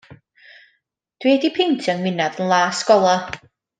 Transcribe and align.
Dw 1.19 1.29
i 1.33 1.35
'di 1.43 1.51
peintio 1.57 1.91
'y 1.93 1.95
ngwinadd 1.99 2.41
yn 2.47 2.51
las 2.55 2.81
gola'. 2.89 3.21